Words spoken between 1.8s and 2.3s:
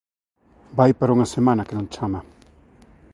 chama